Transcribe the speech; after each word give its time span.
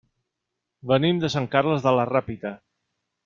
Venim 0.91 1.19
de 1.25 1.29
Sant 1.35 1.47
Carles 1.57 1.85
de 1.85 1.95
la 1.99 2.07
Ràpita. 2.13 2.55